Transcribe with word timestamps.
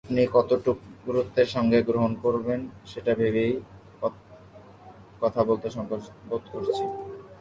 আপনি 0.05 0.23
কতটুক 0.33 0.77
গুরুত্বের 1.07 1.47
সঙ্গে 1.55 1.79
গ্রহণ 1.89 2.11
করবেন, 2.23 2.59
সেটা 2.91 3.11
ভেবেই 3.19 3.53
কথা 5.21 5.41
বলতে 5.49 5.67
সংকোচ 5.75 6.03
বোধ 6.29 6.43
করছি। 6.53 6.83